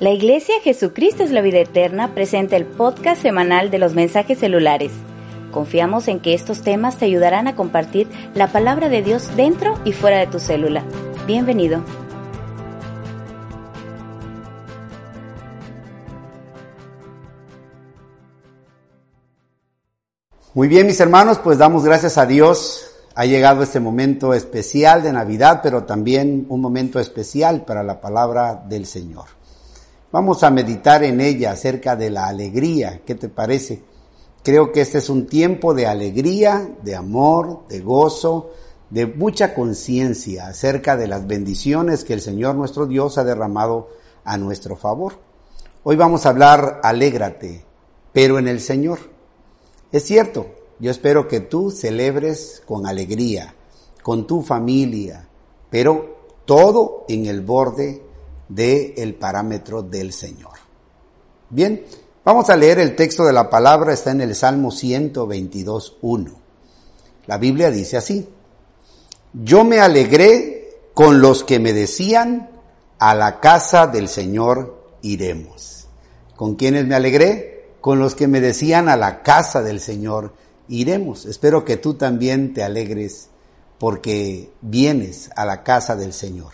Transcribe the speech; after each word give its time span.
La 0.00 0.10
Iglesia 0.12 0.54
Jesucristo 0.62 1.24
es 1.24 1.32
la 1.32 1.40
vida 1.40 1.58
eterna 1.58 2.14
presenta 2.14 2.54
el 2.54 2.66
podcast 2.66 3.20
semanal 3.20 3.68
de 3.72 3.78
los 3.78 3.94
mensajes 3.94 4.38
celulares. 4.38 4.92
Confiamos 5.50 6.06
en 6.06 6.20
que 6.20 6.34
estos 6.34 6.62
temas 6.62 6.98
te 6.98 7.06
ayudarán 7.06 7.48
a 7.48 7.56
compartir 7.56 8.06
la 8.32 8.46
palabra 8.52 8.88
de 8.88 9.02
Dios 9.02 9.34
dentro 9.34 9.74
y 9.84 9.90
fuera 9.90 10.18
de 10.18 10.28
tu 10.28 10.38
célula. 10.38 10.84
Bienvenido. 11.26 11.82
Muy 20.54 20.68
bien, 20.68 20.86
mis 20.86 21.00
hermanos, 21.00 21.40
pues 21.42 21.58
damos 21.58 21.84
gracias 21.84 22.18
a 22.18 22.26
Dios. 22.26 22.88
Ha 23.16 23.26
llegado 23.26 23.64
este 23.64 23.80
momento 23.80 24.32
especial 24.32 25.02
de 25.02 25.12
Navidad, 25.12 25.58
pero 25.60 25.82
también 25.82 26.46
un 26.50 26.60
momento 26.60 27.00
especial 27.00 27.64
para 27.64 27.82
la 27.82 28.00
palabra 28.00 28.62
del 28.68 28.86
Señor. 28.86 29.37
Vamos 30.10 30.42
a 30.42 30.50
meditar 30.50 31.04
en 31.04 31.20
ella 31.20 31.52
acerca 31.52 31.94
de 31.94 32.08
la 32.08 32.28
alegría. 32.28 33.02
¿Qué 33.04 33.14
te 33.14 33.28
parece? 33.28 33.82
Creo 34.42 34.72
que 34.72 34.80
este 34.80 34.96
es 34.96 35.10
un 35.10 35.26
tiempo 35.26 35.74
de 35.74 35.86
alegría, 35.86 36.66
de 36.82 36.96
amor, 36.96 37.66
de 37.68 37.80
gozo, 37.80 38.52
de 38.88 39.04
mucha 39.04 39.52
conciencia 39.54 40.46
acerca 40.46 40.96
de 40.96 41.08
las 41.08 41.26
bendiciones 41.26 42.04
que 42.04 42.14
el 42.14 42.22
Señor 42.22 42.54
nuestro 42.54 42.86
Dios 42.86 43.18
ha 43.18 43.24
derramado 43.24 43.90
a 44.24 44.38
nuestro 44.38 44.76
favor. 44.76 45.18
Hoy 45.82 45.96
vamos 45.96 46.24
a 46.24 46.30
hablar, 46.30 46.80
alégrate, 46.82 47.66
pero 48.14 48.38
en 48.38 48.48
el 48.48 48.60
Señor. 48.60 49.00
Es 49.92 50.04
cierto, 50.04 50.46
yo 50.78 50.90
espero 50.90 51.28
que 51.28 51.40
tú 51.40 51.70
celebres 51.70 52.62
con 52.64 52.86
alegría, 52.86 53.54
con 54.02 54.26
tu 54.26 54.40
familia, 54.40 55.28
pero 55.68 56.16
todo 56.46 57.04
en 57.10 57.26
el 57.26 57.42
borde 57.42 58.07
del 58.48 58.94
el 58.96 59.14
parámetro 59.14 59.82
del 59.82 60.12
Señor. 60.12 60.52
Bien, 61.50 61.84
vamos 62.24 62.50
a 62.50 62.56
leer 62.56 62.78
el 62.78 62.96
texto 62.96 63.24
de 63.24 63.32
la 63.32 63.48
palabra, 63.48 63.92
está 63.92 64.10
en 64.10 64.20
el 64.20 64.34
Salmo 64.34 64.70
122.1. 64.70 66.34
La 67.26 67.38
Biblia 67.38 67.70
dice 67.70 67.96
así, 67.96 68.28
yo 69.32 69.64
me 69.64 69.80
alegré 69.80 70.80
con 70.94 71.20
los 71.20 71.44
que 71.44 71.58
me 71.58 71.72
decían, 71.72 72.50
a 72.98 73.14
la 73.14 73.40
casa 73.40 73.86
del 73.86 74.08
Señor 74.08 74.96
iremos. 75.02 75.86
¿Con 76.36 76.56
quiénes 76.56 76.86
me 76.86 76.94
alegré? 76.94 77.74
Con 77.80 77.98
los 77.98 78.14
que 78.14 78.26
me 78.26 78.40
decían, 78.40 78.88
a 78.88 78.96
la 78.96 79.22
casa 79.22 79.62
del 79.62 79.80
Señor 79.80 80.34
iremos. 80.68 81.26
Espero 81.26 81.64
que 81.64 81.76
tú 81.76 81.94
también 81.94 82.54
te 82.54 82.62
alegres 82.62 83.28
porque 83.78 84.50
vienes 84.60 85.30
a 85.36 85.44
la 85.44 85.62
casa 85.62 85.94
del 85.94 86.12
Señor. 86.12 86.52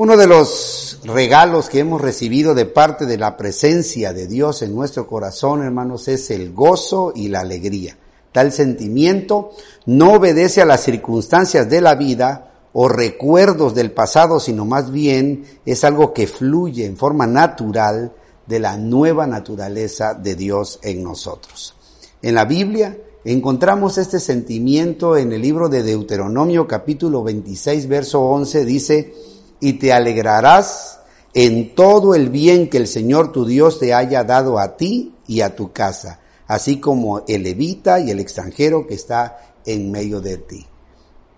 Uno 0.00 0.16
de 0.16 0.28
los 0.28 1.00
regalos 1.02 1.68
que 1.68 1.80
hemos 1.80 2.00
recibido 2.00 2.54
de 2.54 2.66
parte 2.66 3.04
de 3.04 3.18
la 3.18 3.36
presencia 3.36 4.12
de 4.12 4.28
Dios 4.28 4.62
en 4.62 4.72
nuestro 4.72 5.08
corazón, 5.08 5.60
hermanos, 5.60 6.06
es 6.06 6.30
el 6.30 6.52
gozo 6.52 7.10
y 7.16 7.26
la 7.26 7.40
alegría. 7.40 7.98
Tal 8.30 8.52
sentimiento 8.52 9.50
no 9.86 10.12
obedece 10.12 10.62
a 10.62 10.66
las 10.66 10.84
circunstancias 10.84 11.68
de 11.68 11.80
la 11.80 11.96
vida 11.96 12.52
o 12.72 12.88
recuerdos 12.88 13.74
del 13.74 13.90
pasado, 13.90 14.38
sino 14.38 14.64
más 14.64 14.92
bien 14.92 15.42
es 15.66 15.82
algo 15.82 16.12
que 16.12 16.28
fluye 16.28 16.86
en 16.86 16.96
forma 16.96 17.26
natural 17.26 18.12
de 18.46 18.60
la 18.60 18.76
nueva 18.76 19.26
naturaleza 19.26 20.14
de 20.14 20.36
Dios 20.36 20.78
en 20.84 21.02
nosotros. 21.02 21.74
En 22.22 22.36
la 22.36 22.44
Biblia 22.44 22.96
encontramos 23.24 23.98
este 23.98 24.20
sentimiento 24.20 25.16
en 25.16 25.32
el 25.32 25.42
libro 25.42 25.68
de 25.68 25.82
Deuteronomio 25.82 26.68
capítulo 26.68 27.24
26 27.24 27.88
verso 27.88 28.20
11 28.22 28.64
dice, 28.64 29.12
y 29.60 29.74
te 29.74 29.92
alegrarás 29.92 31.00
en 31.34 31.74
todo 31.74 32.14
el 32.14 32.30
bien 32.30 32.68
que 32.68 32.78
el 32.78 32.86
Señor 32.86 33.32
tu 33.32 33.44
Dios 33.44 33.78
te 33.78 33.94
haya 33.94 34.24
dado 34.24 34.58
a 34.58 34.76
ti 34.76 35.14
y 35.26 35.40
a 35.40 35.54
tu 35.54 35.72
casa, 35.72 36.20
así 36.46 36.80
como 36.80 37.24
el 37.28 37.42
levita 37.42 38.00
y 38.00 38.10
el 38.10 38.20
extranjero 38.20 38.86
que 38.86 38.94
está 38.94 39.38
en 39.64 39.90
medio 39.90 40.20
de 40.20 40.38
ti. 40.38 40.66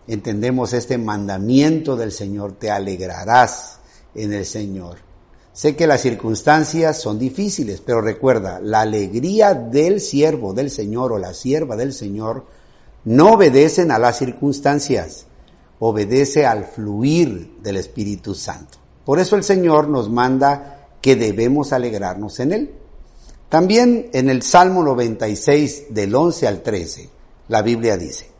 Entendemos 0.07 0.73
este 0.73 0.99
mandamiento 0.99 1.97
del 1.97 2.13
Señor, 2.13 2.53
te 2.53 2.71
alegrarás 2.71 3.79
en 4.15 4.33
el 4.33 4.47
Señor. 4.47 4.99
Sé 5.53 5.77
que 5.77 5.87
las 5.87 6.01
circunstancias 6.01 7.01
son 7.01 7.19
difíciles, 7.19 7.83
pero 7.85 8.01
recuerda, 8.01 8.61
la 8.61 8.83
alegría 8.83 9.53
del 9.55 10.01
siervo 10.01 10.53
del 10.55 10.71
Señor 10.71 11.13
o 11.13 11.19
la 11.19 11.35
sierva 11.35 11.77
del 11.77 11.93
Señor 11.93 12.47
no 13.05 13.33
obedecen 13.33 13.91
a 13.91 13.99
las 13.99 14.19
circunstancias 14.19 15.27
obedece 15.81 16.47
al 16.47 16.65
fluir 16.67 17.57
del 17.63 17.77
Espíritu 17.77 18.35
Santo. 18.35 18.79
Por 19.05 19.19
eso 19.19 19.35
el 19.35 19.43
Señor 19.43 19.89
nos 19.89 20.09
manda 20.09 20.89
que 21.01 21.17
debemos 21.17 21.73
alegrarnos 21.73 22.39
en 22.41 22.53
Él. 22.53 22.75
También 23.49 24.11
en 24.13 24.31
el 24.31 24.43
Salmo 24.43 24.85
96 24.85 25.87
del 25.91 26.15
11 26.15 26.47
al 26.47 26.63
13, 26.63 27.11
la 27.49 27.63
Biblia 27.63 27.97
dice, 27.97 28.31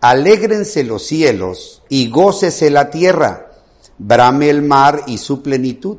Alégrense 0.00 0.82
los 0.82 1.06
cielos 1.06 1.82
y 1.88 2.10
gócese 2.10 2.70
la 2.70 2.90
tierra, 2.90 3.52
brame 3.98 4.50
el 4.50 4.62
mar 4.62 5.04
y 5.06 5.18
su 5.18 5.42
plenitud, 5.42 5.98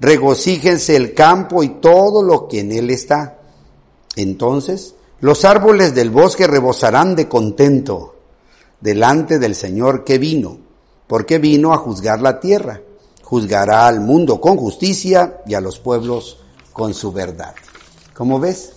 regocíjense 0.00 0.96
el 0.96 1.14
campo 1.14 1.62
y 1.62 1.80
todo 1.80 2.22
lo 2.22 2.46
que 2.46 2.60
en 2.60 2.72
él 2.72 2.90
está. 2.90 3.38
Entonces 4.16 4.96
los 5.20 5.46
árboles 5.46 5.94
del 5.94 6.10
bosque 6.10 6.46
rebosarán 6.46 7.14
de 7.16 7.28
contento 7.28 8.11
delante 8.82 9.38
del 9.38 9.54
Señor 9.54 10.04
que 10.04 10.18
vino, 10.18 10.58
porque 11.06 11.38
vino 11.38 11.72
a 11.72 11.78
juzgar 11.78 12.20
la 12.20 12.40
tierra. 12.40 12.82
Juzgará 13.22 13.86
al 13.86 14.00
mundo 14.00 14.40
con 14.40 14.58
justicia 14.58 15.40
y 15.46 15.54
a 15.54 15.60
los 15.60 15.78
pueblos 15.78 16.40
con 16.72 16.92
su 16.92 17.12
verdad. 17.12 17.54
Como 18.12 18.38
ves, 18.38 18.72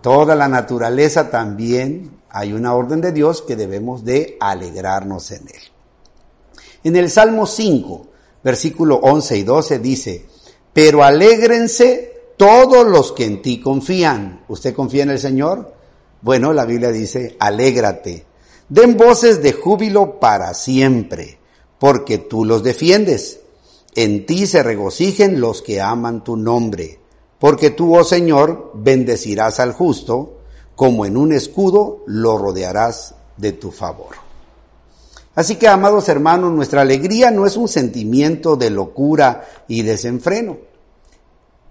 toda 0.00 0.36
la 0.36 0.46
naturaleza 0.46 1.28
también 1.30 2.20
hay 2.30 2.52
una 2.52 2.74
orden 2.74 3.00
de 3.00 3.12
Dios 3.12 3.42
que 3.42 3.56
debemos 3.56 4.04
de 4.04 4.36
alegrarnos 4.38 5.32
en 5.32 5.48
él. 5.48 5.62
En 6.84 6.94
el 6.94 7.10
Salmo 7.10 7.46
5, 7.46 8.06
versículo 8.44 8.96
11 8.96 9.38
y 9.38 9.42
12 9.42 9.78
dice, 9.80 10.26
pero 10.72 11.02
alégrense 11.02 12.12
todos 12.36 12.86
los 12.86 13.12
que 13.12 13.24
en 13.24 13.42
ti 13.42 13.58
confían. 13.60 14.44
¿Usted 14.46 14.74
confía 14.74 15.02
en 15.02 15.10
el 15.10 15.18
Señor? 15.18 15.74
Bueno, 16.20 16.52
la 16.52 16.64
Biblia 16.64 16.92
dice, 16.92 17.36
alégrate 17.40 18.26
Den 18.68 18.96
voces 18.96 19.42
de 19.42 19.52
júbilo 19.52 20.18
para 20.18 20.52
siempre, 20.52 21.38
porque 21.78 22.18
tú 22.18 22.44
los 22.44 22.64
defiendes. 22.64 23.40
En 23.94 24.26
ti 24.26 24.46
se 24.46 24.62
regocijen 24.62 25.40
los 25.40 25.62
que 25.62 25.80
aman 25.80 26.24
tu 26.24 26.36
nombre, 26.36 26.98
porque 27.38 27.70
tú, 27.70 27.96
oh 27.96 28.02
Señor, 28.02 28.72
bendecirás 28.74 29.60
al 29.60 29.72
justo, 29.72 30.38
como 30.74 31.06
en 31.06 31.16
un 31.16 31.32
escudo 31.32 32.02
lo 32.06 32.38
rodearás 32.38 33.14
de 33.36 33.52
tu 33.52 33.70
favor. 33.70 34.16
Así 35.36 35.56
que, 35.56 35.68
amados 35.68 36.08
hermanos, 36.08 36.52
nuestra 36.52 36.80
alegría 36.80 37.30
no 37.30 37.46
es 37.46 37.56
un 37.56 37.68
sentimiento 37.68 38.56
de 38.56 38.70
locura 38.70 39.46
y 39.68 39.82
desenfreno. 39.82 40.56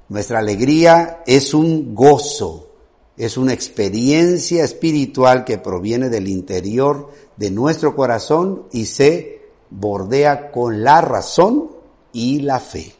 Nuestra 0.08 0.40
alegría 0.40 1.24
es 1.26 1.54
un 1.54 1.94
gozo 1.94 2.75
es 3.18 3.38
una 3.38 3.54
experiencia 3.54 4.64
espiritual 4.64 5.46
que 5.46 5.58
proviene 5.58 6.10
del 6.10 6.28
interior 6.28 7.12
de 7.38 7.52
nuestro 7.52 7.96
corazón 7.96 8.68
y 8.72 8.86
se 8.86 9.42
bordea 9.70 10.52
con 10.52 10.84
la 10.84 11.02
razón 11.02 11.72
y 12.12 12.42
la 12.42 12.60
fe. 12.60 12.94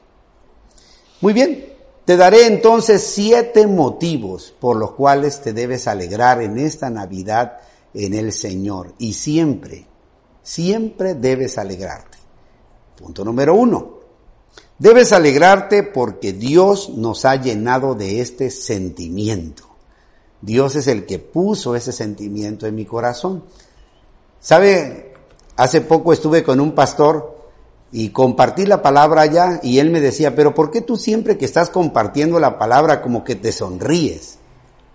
Muy 1.22 1.34
bien, 1.34 1.66
te 2.06 2.18
daré 2.18 2.46
entonces 2.46 3.02
siete 3.04 3.68
motivos 3.68 4.54
por 4.60 4.78
los 4.78 4.92
cuales 4.92 5.42
te 5.42 5.54
debes 5.54 5.88
alegrar 5.88 6.42
en 6.42 6.58
esta 6.58 6.90
Navidad 6.90 7.60
en 7.94 8.14
el 8.14 8.32
Señor. 8.32 8.94
Y 9.00 9.14
siempre, 9.14 9.88
siempre 10.44 11.16
debes 11.16 11.58
alegrarte. 11.58 12.18
Punto 12.96 13.26
número 13.26 13.56
uno. 13.56 13.96
Debes 14.78 15.14
alegrarte 15.14 15.84
porque 15.84 16.34
Dios 16.34 16.90
nos 16.90 17.26
ha 17.26 17.38
llenado 17.38 17.96
de 17.96 18.22
este 18.22 18.50
sentimiento. 18.50 19.65
Dios 20.42 20.76
es 20.76 20.88
el 20.88 21.06
que 21.06 21.20
puso 21.20 21.76
ese 21.76 21.92
sentimiento 21.92 22.68
en 22.68 22.76
mi 22.76 22.86
corazón. 22.86 23.44
¿Sabe? 24.40 25.14
Hace 25.56 25.82
poco 25.82 26.14
estuve 26.14 26.44
con 26.44 26.60
un 26.60 26.74
pastor 26.74 27.36
y 27.92 28.10
compartí 28.10 28.66
la 28.66 28.82
palabra 28.82 29.22
allá 29.22 29.60
y 29.64 29.80
él 29.80 29.90
me 29.90 30.02
decía, 30.02 30.36
pero 30.36 30.54
¿por 30.54 30.70
qué 30.70 30.82
tú 30.82 30.98
siempre 30.98 31.38
que 31.38 31.46
estás 31.46 31.70
compartiendo 31.70 32.40
la 32.40 32.60
palabra 32.60 33.02
como 33.02 33.24
que 33.24 33.36
te 33.36 33.52
sonríes? 33.52 34.38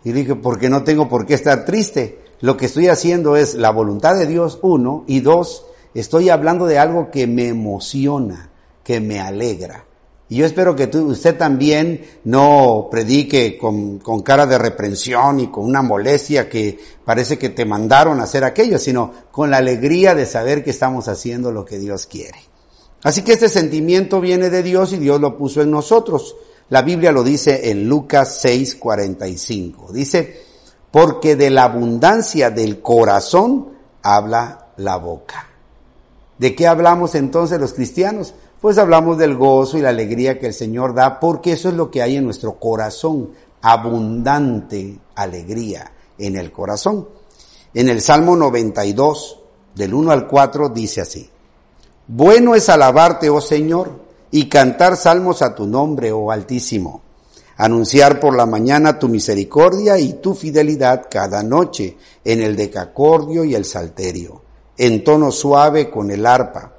Y 0.05 0.13
dije, 0.13 0.35
porque 0.35 0.69
no 0.69 0.85
tengo 0.85 1.09
por 1.09 1.27
qué 1.27 1.35
estar 1.35 1.65
triste. 1.65 2.21
Lo 2.41 2.57
que 2.57 2.67
estoy 2.67 2.89
haciendo 2.89 3.37
es 3.37 3.55
la 3.55 3.71
voluntad 3.71 4.17
de 4.17 4.27
Dios, 4.27 4.59
uno, 4.63 5.05
y 5.07 5.21
dos, 5.21 5.67
estoy 5.95 6.31
hablando 6.31 6.67
de 6.67 6.79
algo 6.79 7.11
que 7.11 7.27
me 7.27 7.49
emociona, 7.49 8.51
que 8.83 9.01
me 9.01 9.21
alegra. 9.21 9.85
Y 10.31 10.37
yo 10.37 10.47
espero 10.47 10.77
que 10.77 10.85
usted 10.97 11.37
también 11.37 12.07
no 12.23 12.87
predique 12.89 13.59
con, 13.59 13.99
con, 13.99 14.23
cara 14.23 14.47
de 14.47 14.59
reprensión 14.59 15.41
y 15.41 15.49
con 15.49 15.65
una 15.65 15.83
molestia 15.83 16.49
que 16.49 16.79
parece 17.05 17.37
que 17.37 17.49
te 17.49 17.65
mandaron 17.65 18.21
a 18.21 18.23
hacer 18.23 18.45
aquello, 18.45 18.79
sino 18.79 19.13
con 19.33 19.51
la 19.51 19.57
alegría 19.57 20.15
de 20.15 20.27
saber 20.27 20.63
que 20.63 20.71
estamos 20.71 21.09
haciendo 21.09 21.51
lo 21.51 21.65
que 21.65 21.81
Dios 21.81 22.07
quiere. 22.07 22.39
Así 23.03 23.23
que 23.23 23.33
este 23.33 23.49
sentimiento 23.49 24.21
viene 24.21 24.51
de 24.51 24.63
Dios 24.63 24.93
y 24.93 24.99
Dios 24.99 25.21
lo 25.21 25.37
puso 25.37 25.63
en 25.63 25.73
nosotros. 25.73 26.37
La 26.69 26.83
Biblia 26.83 27.11
lo 27.11 27.25
dice 27.25 27.71
en 27.71 27.89
Lucas 27.89 28.45
6:45. 28.45 29.91
Dice, 29.91 30.43
porque 30.93 31.35
de 31.35 31.51
la 31.51 31.65
abundancia 31.65 32.51
del 32.51 32.81
corazón 32.81 33.73
habla 34.01 34.69
la 34.77 34.97
boca. 34.97 35.49
¿De 36.39 36.55
qué 36.55 36.69
hablamos 36.69 37.17
entonces 37.17 37.59
los 37.59 37.73
cristianos? 37.73 38.35
Pues 38.61 38.77
hablamos 38.77 39.17
del 39.17 39.37
gozo 39.37 39.79
y 39.79 39.81
la 39.81 39.89
alegría 39.89 40.39
que 40.39 40.47
el 40.47 40.53
Señor 40.53 40.95
da, 40.95 41.19
porque 41.19 41.53
eso 41.53 41.71
es 41.71 41.75
lo 41.75 41.91
que 41.91 42.03
hay 42.03 42.17
en 42.17 42.25
nuestro 42.25 42.59
corazón, 42.59 43.31
abundante 43.63 44.99
alegría 45.15 45.93
en 46.19 46.37
el 46.37 46.53
corazón. 46.53 47.09
En 47.73 47.89
el 47.89 48.03
Salmo 48.03 48.37
92, 48.37 49.39
del 49.75 49.95
1 49.95 50.11
al 50.11 50.29
4, 50.29 50.69
dice 50.69 51.01
así, 51.01 51.31
Bueno 52.07 52.55
es 52.55 52.69
alabarte, 52.69 53.31
oh 53.31 53.41
Señor, 53.41 53.93
y 54.31 54.47
cantar 54.47 54.99
salmos 54.99 55.41
a 55.41 55.55
tu 55.55 55.67
nombre, 55.67 56.13
oh 56.13 56.31
Altísimo, 56.31 57.01
anunciar 57.57 58.21
por 58.21 58.37
la 58.37 58.45
mañana 58.45 58.99
tu 58.99 59.09
misericordia 59.09 59.99
y 59.99 60.15
tu 60.15 60.35
fidelidad 60.35 61.07
cada 61.11 61.43
noche 61.43 61.97
en 62.23 62.43
el 62.43 62.57
decacordio 62.57 63.43
y 63.43 63.55
el 63.55 63.65
salterio, 63.65 64.43
en 64.77 65.03
tono 65.03 65.33
suave 65.33 65.91
con 65.91 66.11
el 66.11 66.27
arpa. 66.27 66.75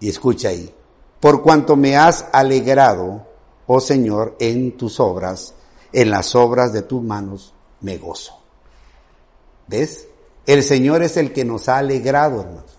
Y 0.00 0.08
escucha 0.08 0.48
ahí, 0.48 0.72
por 1.20 1.42
cuanto 1.42 1.76
me 1.76 1.96
has 1.96 2.26
alegrado, 2.32 3.26
oh 3.66 3.80
Señor, 3.80 4.36
en 4.38 4.76
tus 4.76 5.00
obras, 5.00 5.54
en 5.92 6.10
las 6.10 6.34
obras 6.34 6.72
de 6.72 6.82
tus 6.82 7.02
manos 7.02 7.54
me 7.80 7.98
gozo. 7.98 8.38
¿Ves? 9.66 10.06
El 10.46 10.62
Señor 10.62 11.02
es 11.02 11.16
el 11.16 11.32
que 11.32 11.44
nos 11.44 11.68
ha 11.68 11.78
alegrado, 11.78 12.40
hermanos. 12.40 12.76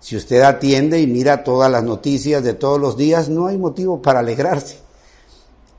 Si 0.00 0.16
usted 0.16 0.42
atiende 0.42 1.00
y 1.00 1.06
mira 1.06 1.44
todas 1.44 1.70
las 1.70 1.82
noticias 1.82 2.42
de 2.42 2.54
todos 2.54 2.80
los 2.80 2.96
días, 2.96 3.28
no 3.28 3.46
hay 3.46 3.58
motivo 3.58 4.02
para 4.02 4.20
alegrarse. 4.20 4.78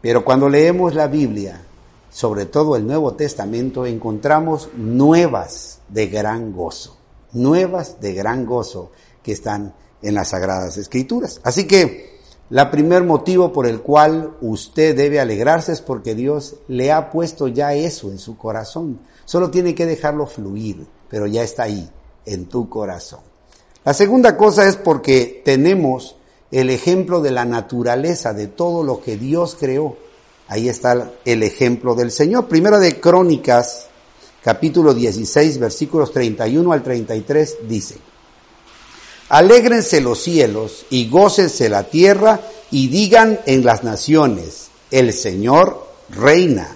Pero 0.02 0.24
cuando 0.24 0.50
leemos 0.50 0.96
la 0.96 1.08
Biblia, 1.08 1.62
sobre 2.10 2.46
todo 2.46 2.76
el 2.76 2.86
Nuevo 2.86 3.14
Testamento, 3.14 3.86
encontramos 3.86 4.70
nuevas 4.76 5.80
de 5.90 6.08
gran 6.08 6.54
gozo, 6.54 6.98
nuevas 7.34 8.00
de 8.00 8.14
gran 8.14 8.46
gozo 8.46 8.92
que 9.24 9.34
están 9.34 9.74
en 10.02 10.16
las 10.16 10.30
Sagradas 10.30 10.78
Escrituras. 10.78 11.40
Así 11.44 11.66
que 11.66 12.18
la 12.50 12.72
primer 12.72 13.04
motivo 13.04 13.52
por 13.52 13.68
el 13.68 13.82
cual 13.82 14.38
usted 14.42 14.96
debe 14.96 15.20
alegrarse 15.20 15.74
es 15.74 15.82
porque 15.82 16.16
Dios 16.16 16.56
le 16.70 16.92
ha 16.92 17.12
puesto 17.12 17.50
ya 17.50 17.74
eso 17.74 18.10
en 18.10 18.20
su 18.20 18.38
corazón. 18.38 19.00
Solo 19.26 19.52
tiene 19.52 19.76
que 19.76 19.86
dejarlo 19.86 20.28
fluir, 20.28 20.88
pero 21.10 21.28
ya 21.28 21.44
está 21.44 21.64
ahí, 21.64 21.90
en 22.26 22.46
tu 22.46 22.70
corazón. 22.70 23.20
La 23.84 23.94
segunda 23.94 24.38
cosa 24.38 24.68
es 24.68 24.78
porque 24.78 25.42
tenemos 25.44 26.16
el 26.52 26.70
ejemplo 26.70 27.22
de 27.22 27.32
la 27.32 27.44
naturaleza, 27.44 28.34
de 28.34 28.48
todo 28.48 28.84
lo 28.84 29.02
que 29.02 29.18
Dios 29.18 29.58
creó. 29.60 29.98
Ahí 30.48 30.70
está 30.70 31.12
el 31.26 31.44
ejemplo 31.44 31.96
del 31.96 32.12
Señor. 32.12 32.48
Primera 32.48 32.80
de 32.80 33.00
Crónicas, 33.00 33.88
capítulo 34.42 34.94
16, 34.94 35.60
versículos 35.60 36.14
31 36.14 36.72
al 36.72 36.84
33, 36.84 37.58
dice, 37.68 37.98
Alégrense 39.30 40.00
los 40.00 40.24
cielos 40.24 40.86
y 40.90 41.10
gócense 41.10 41.68
la 41.68 41.84
tierra 41.84 42.40
y 42.72 42.88
digan 42.88 43.40
en 43.46 43.66
las 43.66 43.84
naciones, 43.84 44.70
el 44.90 45.14
Señor 45.14 45.86
reina. 46.10 46.76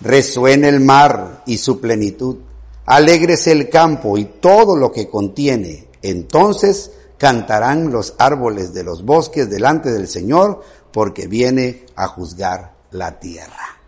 Resuene 0.00 0.68
el 0.68 0.80
mar 0.80 1.42
y 1.46 1.58
su 1.58 1.80
plenitud. 1.80 2.38
Alégrese 2.86 3.52
el 3.52 3.68
campo 3.68 4.18
y 4.18 4.24
todo 4.24 4.76
lo 4.76 4.90
que 4.90 5.08
contiene. 5.08 5.88
Entonces 6.02 6.92
cantarán 7.18 7.92
los 7.92 8.14
árboles 8.18 8.74
de 8.74 8.82
los 8.82 9.04
bosques 9.04 9.48
delante 9.48 9.92
del 9.92 10.08
Señor, 10.08 10.60
porque 10.92 11.28
viene 11.28 11.86
a 11.94 12.08
juzgar 12.08 12.74
la 12.90 13.18
tierra. 13.20 13.78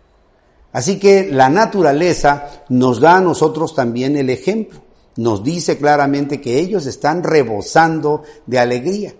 Así 0.71 0.99
que 0.99 1.29
la 1.29 1.49
naturaleza 1.49 2.63
nos 2.69 2.99
da 2.99 3.17
a 3.17 3.21
nosotros 3.21 3.75
también 3.75 4.15
el 4.15 4.29
ejemplo 4.29 4.84
nos 5.17 5.43
dice 5.43 5.77
claramente 5.77 6.41
que 6.41 6.59
ellos 6.59 6.85
están 6.85 7.23
rebosando 7.23 8.23
de 8.45 8.59
alegría. 8.59 9.15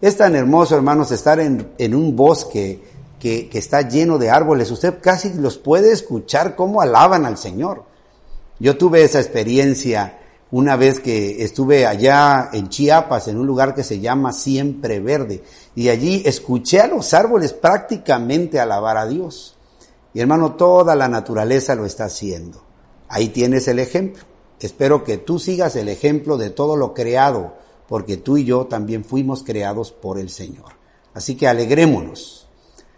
Es 0.00 0.16
tan 0.16 0.34
hermoso, 0.36 0.76
hermanos, 0.76 1.12
estar 1.12 1.40
en, 1.40 1.72
en 1.78 1.94
un 1.94 2.16
bosque 2.16 2.82
que, 3.18 3.48
que, 3.48 3.58
está 3.58 3.82
lleno 3.82 4.18
de 4.18 4.30
árboles. 4.30 4.70
Usted 4.70 5.00
casi 5.00 5.34
los 5.34 5.58
puede 5.58 5.92
escuchar 5.92 6.56
cómo 6.56 6.80
alaban 6.80 7.26
al 7.26 7.36
Señor. 7.36 7.84
Yo 8.58 8.76
tuve 8.76 9.02
esa 9.02 9.20
experiencia 9.20 10.18
una 10.50 10.76
vez 10.76 11.00
que 11.00 11.44
estuve 11.44 11.86
allá 11.86 12.50
en 12.52 12.68
Chiapas, 12.68 13.28
en 13.28 13.38
un 13.38 13.46
lugar 13.46 13.74
que 13.74 13.84
se 13.84 14.00
llama 14.00 14.32
Siempre 14.32 15.00
Verde, 15.00 15.44
y 15.76 15.88
allí 15.88 16.22
escuché 16.24 16.80
a 16.80 16.88
los 16.88 17.14
árboles 17.14 17.52
prácticamente 17.52 18.58
alabar 18.58 18.96
a 18.96 19.06
Dios. 19.06 19.56
Y 20.12 20.20
hermano, 20.20 20.54
toda 20.54 20.96
la 20.96 21.08
naturaleza 21.08 21.74
lo 21.74 21.86
está 21.86 22.06
haciendo. 22.06 22.62
Ahí 23.08 23.28
tienes 23.28 23.68
el 23.68 23.78
ejemplo. 23.78 24.24
Espero 24.66 25.04
que 25.04 25.16
tú 25.16 25.38
sigas 25.38 25.74
el 25.76 25.88
ejemplo 25.88 26.36
de 26.36 26.50
todo 26.50 26.76
lo 26.76 26.92
creado, 26.92 27.54
porque 27.88 28.18
tú 28.18 28.36
y 28.36 28.44
yo 28.44 28.66
también 28.66 29.04
fuimos 29.04 29.42
creados 29.42 29.90
por 29.90 30.18
el 30.18 30.28
Señor. 30.28 30.72
Así 31.14 31.34
que 31.34 31.48
alegrémonos. 31.48 32.46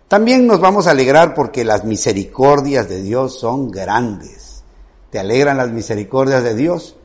También 0.08 0.46
nos 0.46 0.60
vamos 0.60 0.86
a 0.86 0.90
alegrar 0.90 1.34
porque 1.34 1.64
las 1.64 1.84
misericordias 1.84 2.88
de 2.88 3.00
Dios 3.00 3.38
son 3.38 3.70
grandes. 3.70 4.62
¿Te 5.10 5.18
alegran 5.18 5.56
las 5.56 5.70
misericordias 5.70 6.42
de 6.42 6.54
Dios? 6.54 6.96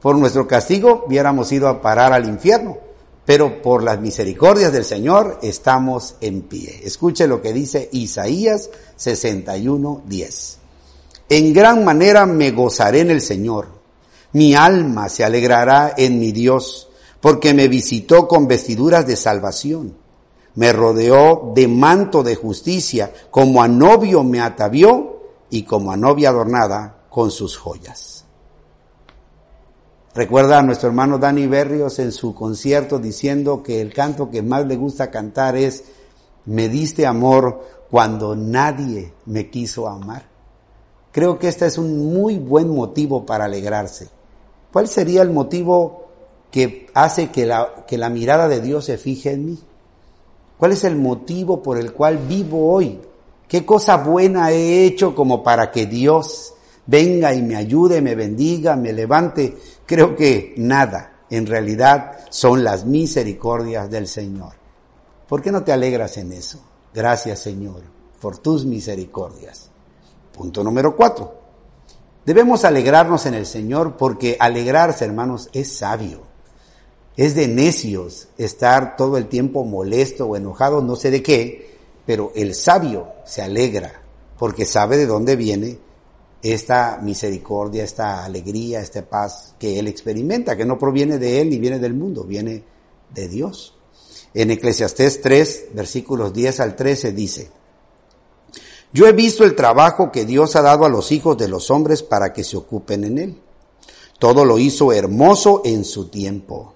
Por 0.00 0.16
nuestro 0.16 0.48
castigo 0.48 1.04
hubiéramos 1.06 1.52
ido 1.52 1.68
a 1.68 1.80
parar 1.80 2.12
al 2.12 2.28
infierno, 2.28 2.78
pero 3.24 3.62
por 3.62 3.82
las 3.82 4.00
misericordias 4.00 4.72
del 4.72 4.84
Señor 4.84 5.38
estamos 5.42 6.16
en 6.20 6.42
pie. 6.42 6.80
Escuche 6.84 7.26
lo 7.26 7.40
que 7.42 7.52
dice 7.52 7.88
Isaías 7.92 8.70
61:10. 8.96 10.56
En 11.28 11.52
gran 11.52 11.84
manera 11.84 12.26
me 12.26 12.50
gozaré 12.50 13.00
en 13.00 13.10
el 13.10 13.20
Señor 13.20 13.75
mi 14.32 14.54
alma 14.54 15.08
se 15.08 15.24
alegrará 15.24 15.94
en 15.96 16.18
mi 16.18 16.32
Dios, 16.32 16.88
porque 17.20 17.54
me 17.54 17.68
visitó 17.68 18.28
con 18.28 18.46
vestiduras 18.46 19.06
de 19.06 19.16
salvación. 19.16 19.96
Me 20.54 20.72
rodeó 20.72 21.52
de 21.54 21.68
manto 21.68 22.22
de 22.22 22.34
justicia, 22.34 23.12
como 23.30 23.62
a 23.62 23.68
novio 23.68 24.24
me 24.24 24.40
atavió 24.40 25.20
y 25.50 25.62
como 25.64 25.92
a 25.92 25.96
novia 25.96 26.30
adornada 26.30 27.04
con 27.10 27.30
sus 27.30 27.56
joyas. 27.56 28.24
Recuerda 30.14 30.58
a 30.58 30.62
nuestro 30.62 30.88
hermano 30.88 31.18
Dani 31.18 31.46
Berrios 31.46 31.98
en 31.98 32.10
su 32.10 32.34
concierto 32.34 32.98
diciendo 32.98 33.62
que 33.62 33.82
el 33.82 33.92
canto 33.92 34.30
que 34.30 34.40
más 34.40 34.66
le 34.66 34.76
gusta 34.76 35.10
cantar 35.10 35.56
es 35.56 35.84
Me 36.46 36.70
diste 36.70 37.04
amor 37.04 37.60
cuando 37.90 38.34
nadie 38.34 39.12
me 39.26 39.50
quiso 39.50 39.88
amar. 39.88 40.26
Creo 41.12 41.38
que 41.38 41.48
este 41.48 41.66
es 41.66 41.76
un 41.76 42.14
muy 42.14 42.38
buen 42.38 42.68
motivo 42.74 43.26
para 43.26 43.44
alegrarse. 43.44 44.15
¿Cuál 44.76 44.88
sería 44.88 45.22
el 45.22 45.30
motivo 45.30 46.04
que 46.50 46.88
hace 46.92 47.30
que 47.30 47.46
la, 47.46 47.86
que 47.88 47.96
la 47.96 48.10
mirada 48.10 48.46
de 48.46 48.60
Dios 48.60 48.84
se 48.84 48.98
fije 48.98 49.30
en 49.30 49.46
mí? 49.46 49.58
¿Cuál 50.58 50.72
es 50.72 50.84
el 50.84 50.96
motivo 50.96 51.62
por 51.62 51.78
el 51.78 51.94
cual 51.94 52.18
vivo 52.18 52.74
hoy? 52.74 53.00
¿Qué 53.48 53.64
cosa 53.64 53.96
buena 53.96 54.52
he 54.52 54.84
hecho 54.84 55.14
como 55.14 55.42
para 55.42 55.70
que 55.70 55.86
Dios 55.86 56.52
venga 56.84 57.32
y 57.32 57.40
me 57.40 57.56
ayude, 57.56 58.02
me 58.02 58.14
bendiga, 58.14 58.76
me 58.76 58.92
levante? 58.92 59.56
Creo 59.86 60.14
que 60.14 60.52
nada. 60.58 61.22
En 61.30 61.46
realidad 61.46 62.26
son 62.28 62.62
las 62.62 62.84
misericordias 62.84 63.88
del 63.90 64.06
Señor. 64.06 64.52
¿Por 65.26 65.40
qué 65.40 65.50
no 65.52 65.64
te 65.64 65.72
alegras 65.72 66.18
en 66.18 66.32
eso? 66.32 66.60
Gracias 66.92 67.38
Señor 67.38 67.80
por 68.20 68.36
tus 68.36 68.66
misericordias. 68.66 69.70
Punto 70.36 70.62
número 70.62 70.94
cuatro. 70.94 71.45
Debemos 72.26 72.64
alegrarnos 72.64 73.24
en 73.26 73.34
el 73.34 73.46
Señor 73.46 73.96
porque 73.96 74.36
alegrarse, 74.40 75.04
hermanos, 75.04 75.48
es 75.52 75.72
sabio. 75.72 76.22
Es 77.16 77.36
de 77.36 77.46
necios 77.46 78.28
estar 78.36 78.96
todo 78.96 79.16
el 79.16 79.28
tiempo 79.28 79.64
molesto 79.64 80.26
o 80.26 80.36
enojado, 80.36 80.82
no 80.82 80.96
sé 80.96 81.12
de 81.12 81.22
qué, 81.22 81.76
pero 82.04 82.32
el 82.34 82.56
sabio 82.56 83.12
se 83.24 83.42
alegra 83.42 84.02
porque 84.38 84.66
sabe 84.66 84.96
de 84.96 85.06
dónde 85.06 85.36
viene 85.36 85.78
esta 86.42 86.98
misericordia, 87.00 87.84
esta 87.84 88.24
alegría, 88.24 88.80
esta 88.80 89.08
paz 89.08 89.54
que 89.56 89.78
él 89.78 89.86
experimenta, 89.86 90.56
que 90.56 90.66
no 90.66 90.78
proviene 90.78 91.18
de 91.18 91.40
él 91.40 91.48
ni 91.48 91.58
viene 91.58 91.78
del 91.78 91.94
mundo, 91.94 92.24
viene 92.24 92.64
de 93.14 93.28
Dios. 93.28 93.78
En 94.34 94.50
Eclesiastés 94.50 95.20
3, 95.20 95.66
versículos 95.74 96.34
10 96.34 96.58
al 96.58 96.74
13 96.74 97.12
dice, 97.12 97.50
yo 98.96 99.06
he 99.06 99.12
visto 99.12 99.44
el 99.44 99.54
trabajo 99.54 100.10
que 100.10 100.24
Dios 100.24 100.56
ha 100.56 100.62
dado 100.62 100.86
a 100.86 100.88
los 100.88 101.12
hijos 101.12 101.36
de 101.36 101.48
los 101.48 101.70
hombres 101.70 102.02
para 102.02 102.32
que 102.32 102.42
se 102.42 102.56
ocupen 102.56 103.04
en 103.04 103.18
él. 103.18 103.38
Todo 104.18 104.46
lo 104.46 104.58
hizo 104.58 104.90
hermoso 104.90 105.60
en 105.66 105.84
su 105.84 106.08
tiempo. 106.08 106.72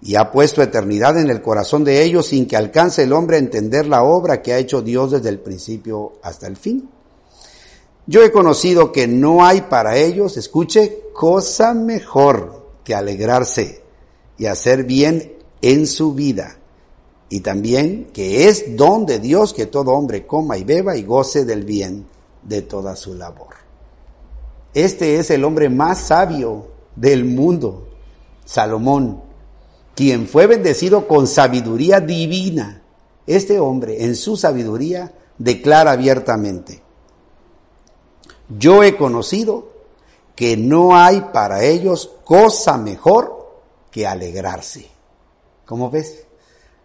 Y 0.00 0.14
ha 0.14 0.30
puesto 0.30 0.62
eternidad 0.62 1.18
en 1.18 1.30
el 1.30 1.42
corazón 1.42 1.82
de 1.82 2.04
ellos 2.04 2.26
sin 2.26 2.46
que 2.46 2.56
alcance 2.56 3.02
el 3.02 3.12
hombre 3.12 3.38
a 3.38 3.40
entender 3.40 3.86
la 3.86 4.04
obra 4.04 4.40
que 4.40 4.52
ha 4.52 4.58
hecho 4.58 4.82
Dios 4.82 5.10
desde 5.10 5.30
el 5.30 5.40
principio 5.40 6.12
hasta 6.22 6.46
el 6.46 6.56
fin. 6.56 6.88
Yo 8.06 8.22
he 8.22 8.30
conocido 8.30 8.92
que 8.92 9.08
no 9.08 9.44
hay 9.44 9.62
para 9.62 9.96
ellos, 9.96 10.36
escuche, 10.36 11.06
cosa 11.12 11.74
mejor 11.74 12.68
que 12.84 12.94
alegrarse 12.94 13.82
y 14.38 14.46
hacer 14.46 14.84
bien 14.84 15.38
en 15.60 15.88
su 15.88 16.14
vida 16.14 16.61
y 17.32 17.40
también 17.40 18.10
que 18.12 18.46
es 18.46 18.76
don 18.76 19.06
de 19.06 19.18
Dios 19.18 19.54
que 19.54 19.64
todo 19.64 19.92
hombre 19.92 20.26
coma 20.26 20.58
y 20.58 20.64
beba 20.64 20.98
y 20.98 21.02
goce 21.02 21.46
del 21.46 21.64
bien 21.64 22.04
de 22.42 22.60
toda 22.60 22.94
su 22.94 23.14
labor. 23.14 23.54
Este 24.74 25.18
es 25.18 25.30
el 25.30 25.42
hombre 25.42 25.70
más 25.70 25.98
sabio 25.98 26.66
del 26.94 27.24
mundo, 27.24 27.88
Salomón, 28.44 29.22
quien 29.94 30.28
fue 30.28 30.46
bendecido 30.46 31.08
con 31.08 31.26
sabiduría 31.26 32.00
divina. 32.00 32.82
Este 33.26 33.58
hombre 33.58 34.04
en 34.04 34.14
su 34.14 34.36
sabiduría 34.36 35.14
declara 35.38 35.92
abiertamente, 35.92 36.82
yo 38.58 38.82
he 38.82 38.94
conocido 38.94 39.72
que 40.36 40.58
no 40.58 40.94
hay 40.94 41.22
para 41.32 41.64
ellos 41.64 42.10
cosa 42.24 42.76
mejor 42.76 43.62
que 43.90 44.06
alegrarse. 44.06 44.90
¿Cómo 45.64 45.90
ves? 45.90 46.26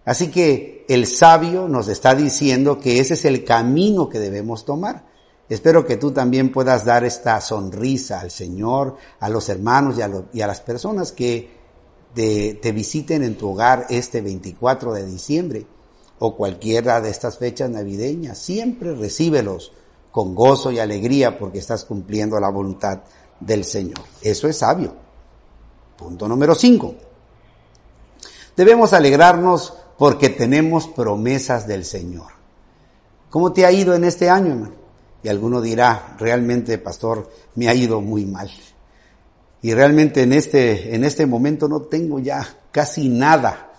Así 0.08 0.32
que 0.32 0.86
el 0.88 1.06
sabio 1.06 1.68
nos 1.68 1.90
está 1.90 2.16
diciendo 2.16 2.80
que 2.80 3.02
ese 3.02 3.16
es 3.16 3.26
el 3.26 3.44
camino 3.44 4.08
que 4.08 4.20
debemos 4.20 4.64
tomar. 4.64 5.04
Espero 5.50 5.86
que 5.86 5.98
tú 5.98 6.12
también 6.12 6.50
puedas 6.50 6.86
dar 6.86 7.04
esta 7.04 7.42
sonrisa 7.42 8.22
al 8.22 8.32
Señor, 8.32 8.96
a 9.20 9.28
los 9.28 9.50
hermanos 9.50 9.98
y 9.98 10.42
a, 10.42 10.48
las 10.48 10.62
personas 10.62 11.12
que 11.12 11.52
te 12.14 12.72
visiten 12.72 13.22
en 13.22 13.36
tu 13.36 13.50
hogar 13.50 13.86
este 13.90 14.22
24 14.22 14.94
de 14.94 15.06
diciembre 15.06 15.68
o 16.20 16.38
cualquiera 16.38 17.02
de 17.02 17.10
estas 17.10 17.38
fechas 17.38 17.70
navideñas. 17.70 18.38
Siempre 18.38 18.96
recíbelos 18.96 19.74
con 20.10 20.34
gozo 20.34 20.72
y 20.72 20.80
alegría 20.80 21.38
porque 21.38 21.60
estás 21.60 21.84
cumpliendo 21.84 22.40
la 22.40 22.50
voluntad 22.50 23.02
del 23.42 23.66
Señor. 23.66 24.00
Eso 24.22 24.48
es 24.48 24.60
sabio. 24.60 24.94
Punto 25.98 26.30
número 26.30 26.56
5. 26.56 26.96
Debemos 28.56 28.94
alegrarnos 28.94 29.74
porque 29.98 30.30
tenemos 30.30 30.88
promesas 30.88 31.68
del 31.68 31.84
Señor. 31.84 32.28
¿Cómo 33.30 33.52
te 33.52 33.66
ha 33.66 33.72
ido 33.72 33.94
en 33.96 34.04
este 34.04 34.30
año, 34.30 34.52
hermano? 34.52 34.76
Y 35.24 35.30
alguno 35.30 35.62
dirá, 35.62 36.16
realmente, 36.20 36.78
pastor, 36.78 37.30
me 37.56 37.68
ha 37.68 37.74
ido 37.74 38.00
muy 38.02 38.26
mal. 38.26 38.50
Y 39.62 39.74
realmente 39.74 40.22
en 40.22 40.34
este, 40.34 40.96
en 40.96 41.04
este 41.04 41.26
momento 41.26 41.68
no 41.68 41.82
tengo 41.82 42.20
ya 42.20 42.48
casi 42.72 43.10
nada. 43.10 43.72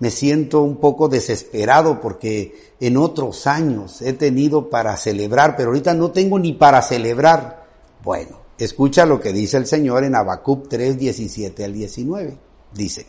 Me 0.00 0.10
siento 0.10 0.60
un 0.62 0.76
poco 0.76 1.08
desesperado 1.08 2.00
porque 2.00 2.74
en 2.80 2.96
otros 2.96 3.46
años 3.46 4.02
he 4.02 4.12
tenido 4.12 4.68
para 4.68 4.96
celebrar, 4.96 5.56
pero 5.56 5.68
ahorita 5.68 5.94
no 5.94 6.10
tengo 6.10 6.38
ni 6.38 6.52
para 6.52 6.82
celebrar. 6.82 7.64
Bueno, 8.02 8.40
escucha 8.58 9.06
lo 9.06 9.20
que 9.20 9.32
dice 9.32 9.56
el 9.56 9.66
Señor 9.66 10.02
en 10.02 10.16
Habacuc 10.16 10.68
3, 10.68 10.98
17 10.98 11.64
al 11.64 11.72
19. 11.72 12.36
Dice, 12.74 13.06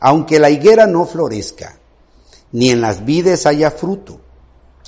aunque 0.00 0.38
la 0.38 0.50
higuera 0.50 0.86
no 0.86 1.06
florezca, 1.06 1.78
ni 2.52 2.70
en 2.70 2.80
las 2.80 3.04
vides 3.04 3.46
haya 3.46 3.70
fruto, 3.70 4.20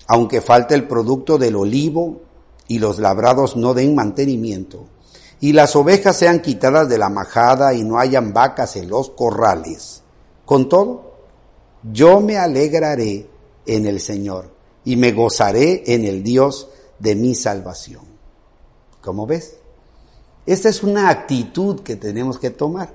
aunque 0.07 0.41
falte 0.41 0.75
el 0.75 0.87
producto 0.87 1.39
del 1.39 1.57
olivo 1.57 2.21
y 2.69 2.79
los 2.79 2.99
labrados 2.99 3.57
no 3.57 3.75
den 3.75 3.95
mantenimiento, 3.95 4.87
y 5.41 5.53
las 5.53 5.75
ovejas 5.75 6.17
sean 6.17 6.41
quitadas 6.41 6.89
de 6.89 6.99
la 6.99 7.09
majada 7.09 7.75
y 7.75 7.83
no 7.83 7.99
hayan 7.99 8.33
vacas 8.33 8.77
en 8.77 8.91
los 8.91 9.11
corrales. 9.11 10.03
Con 10.45 10.69
todo, 10.69 11.15
yo 11.83 12.21
me 12.21 12.37
alegraré 12.37 13.29
en 13.67 13.87
el 13.87 14.01
Señor 14.01 14.51
y 14.85 14.97
me 14.97 15.13
gozaré 15.13 15.83
en 15.87 16.05
el 16.05 16.23
Dios 16.23 16.69
de 16.99 17.15
mi 17.15 17.35
salvación. 17.35 18.05
¿Cómo 19.01 19.27
ves? 19.27 19.57
Esta 20.47 20.69
es 20.69 20.83
una 20.83 21.09
actitud 21.09 21.81
que 21.81 21.97
tenemos 21.97 22.39
que 22.39 22.51
tomar. 22.51 22.93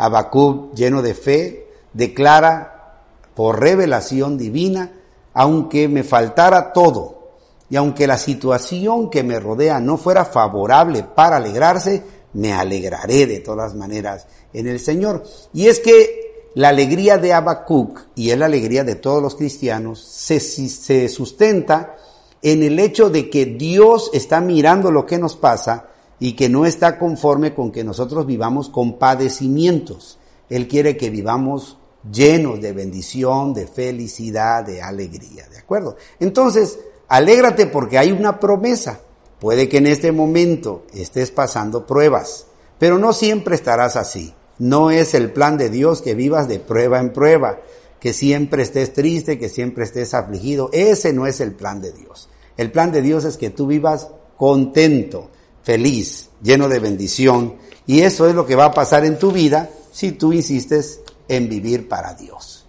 Habacuc, 0.00 0.74
lleno 0.74 1.02
de 1.02 1.14
fe, 1.14 1.66
declara 1.92 3.02
por 3.34 3.60
revelación 3.60 4.38
divina 4.38 4.92
aunque 5.32 5.88
me 5.88 6.02
faltara 6.02 6.72
todo 6.72 7.20
y 7.68 7.76
aunque 7.76 8.06
la 8.06 8.18
situación 8.18 9.10
que 9.10 9.22
me 9.22 9.38
rodea 9.38 9.78
no 9.78 9.96
fuera 9.96 10.24
favorable 10.24 11.04
para 11.04 11.36
alegrarse, 11.36 12.02
me 12.32 12.52
alegraré 12.52 13.26
de 13.26 13.38
todas 13.40 13.74
maneras 13.74 14.26
en 14.52 14.66
el 14.66 14.80
Señor. 14.80 15.22
Y 15.52 15.68
es 15.68 15.78
que 15.78 16.48
la 16.54 16.70
alegría 16.70 17.16
de 17.18 17.32
Habacuc 17.32 18.00
y 18.16 18.30
es 18.30 18.38
la 18.38 18.46
alegría 18.46 18.82
de 18.82 18.96
todos 18.96 19.22
los 19.22 19.36
cristianos 19.36 20.00
se, 20.00 20.40
se 20.40 21.08
sustenta 21.08 21.94
en 22.42 22.62
el 22.64 22.78
hecho 22.80 23.08
de 23.08 23.30
que 23.30 23.46
Dios 23.46 24.10
está 24.14 24.40
mirando 24.40 24.90
lo 24.90 25.06
que 25.06 25.18
nos 25.18 25.36
pasa 25.36 25.89
y 26.20 26.34
que 26.34 26.48
no 26.48 26.66
está 26.66 26.98
conforme 26.98 27.54
con 27.54 27.72
que 27.72 27.82
nosotros 27.82 28.26
vivamos 28.26 28.68
con 28.68 28.98
padecimientos. 28.98 30.18
Él 30.50 30.68
quiere 30.68 30.96
que 30.96 31.10
vivamos 31.10 31.78
llenos 32.12 32.60
de 32.60 32.72
bendición, 32.72 33.54
de 33.54 33.66
felicidad, 33.66 34.64
de 34.64 34.82
alegría, 34.82 35.48
¿de 35.48 35.58
acuerdo? 35.58 35.96
Entonces, 36.20 36.78
alégrate 37.08 37.66
porque 37.66 37.98
hay 37.98 38.12
una 38.12 38.38
promesa. 38.38 39.00
Puede 39.40 39.68
que 39.68 39.78
en 39.78 39.86
este 39.86 40.12
momento 40.12 40.84
estés 40.92 41.30
pasando 41.30 41.86
pruebas, 41.86 42.46
pero 42.78 42.98
no 42.98 43.14
siempre 43.14 43.54
estarás 43.54 43.96
así. 43.96 44.34
No 44.58 44.90
es 44.90 45.14
el 45.14 45.32
plan 45.32 45.56
de 45.56 45.70
Dios 45.70 46.02
que 46.02 46.14
vivas 46.14 46.46
de 46.46 46.58
prueba 46.58 47.00
en 47.00 47.14
prueba, 47.14 47.60
que 47.98 48.12
siempre 48.12 48.62
estés 48.62 48.92
triste, 48.92 49.38
que 49.38 49.48
siempre 49.48 49.84
estés 49.84 50.12
afligido. 50.12 50.68
Ese 50.74 51.14
no 51.14 51.26
es 51.26 51.40
el 51.40 51.52
plan 51.52 51.80
de 51.80 51.92
Dios. 51.92 52.28
El 52.58 52.70
plan 52.70 52.92
de 52.92 53.00
Dios 53.00 53.24
es 53.24 53.38
que 53.38 53.48
tú 53.48 53.66
vivas 53.66 54.08
contento, 54.36 55.30
feliz, 55.70 56.30
lleno 56.42 56.68
de 56.68 56.80
bendición. 56.80 57.54
Y 57.86 58.00
eso 58.00 58.26
es 58.26 58.34
lo 58.34 58.44
que 58.44 58.56
va 58.56 58.64
a 58.64 58.74
pasar 58.74 59.04
en 59.04 59.20
tu 59.20 59.30
vida 59.30 59.70
si 59.92 60.10
tú 60.10 60.32
insistes 60.32 61.00
en 61.28 61.48
vivir 61.48 61.88
para 61.88 62.14
Dios. 62.14 62.66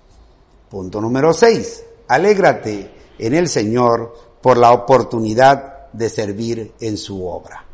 Punto 0.69 1.01
número 1.01 1.33
6. 1.33 1.83
Alégrate 2.09 2.91
en 3.17 3.33
el 3.33 3.49
Señor 3.49 4.13
por 4.39 4.55
la 4.57 4.71
oportunidad 4.71 5.89
de 5.91 6.09
servir 6.09 6.73
en 6.79 6.95
su 6.95 7.25
obra. 7.25 7.65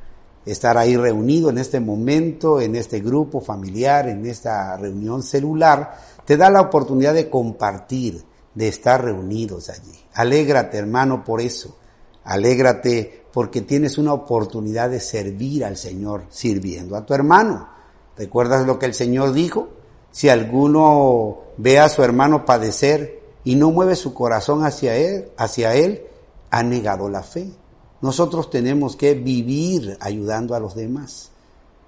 Estar 0.46 0.77
ahí 0.77 0.96
reunido 0.96 1.50
en 1.50 1.57
este 1.57 1.81
momento, 1.81 2.62
en 2.62 2.77
este 2.77 3.01
grupo 3.01 3.41
familiar, 3.41 4.07
en 4.07 4.25
esta 4.25 4.77
reunión 4.77 5.24
celular, 5.24 5.98
te 6.24 6.38
da 6.38 6.50
la 6.50 6.62
oportunidad 6.62 7.13
de 7.13 7.29
compartir, 7.29 8.24
de 8.55 8.69
estar 8.69 9.03
reunidos 9.03 9.69
allí. 9.69 10.00
Alégrate, 10.13 10.77
hermano, 10.77 11.25
por 11.25 11.41
eso. 11.41 11.75
Alégrate 12.24 13.16
porque 13.38 13.62
tienes 13.62 14.00
una 14.00 14.13
oportunidad 14.13 14.89
de 14.89 15.00
servir 15.00 15.63
al 15.63 15.77
Señor 15.77 16.24
sirviendo 16.27 16.96
a 16.96 17.06
tu 17.06 17.13
hermano. 17.13 17.70
¿Recuerdas 18.17 18.65
lo 18.65 18.79
que 18.79 18.88
el 18.88 18.96
Señor 18.96 19.32
dijo? 19.32 19.67
Si 20.10 20.27
alguno 20.27 21.41
ve 21.58 21.77
a 21.77 21.88
su 21.88 22.01
hermano 22.01 22.46
padecer 22.46 23.22
y 23.44 23.53
no 23.53 23.70
mueve 23.70 23.96
su 23.96 24.15
corazón 24.15 24.65
hacia 24.65 24.96
él, 24.96 25.29
hacia 25.38 25.75
él, 25.75 26.01
ha 26.50 26.63
negado 26.63 27.10
la 27.10 27.22
fe. 27.22 27.48
Nosotros 28.01 28.50
tenemos 28.50 28.96
que 28.96 29.13
vivir 29.13 30.00
ayudando 30.00 30.56
a 30.56 30.60
los 30.60 30.74
demás. 30.74 31.29